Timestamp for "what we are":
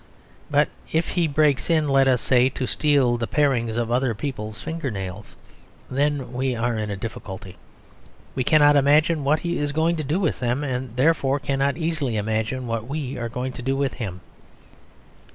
12.65-13.29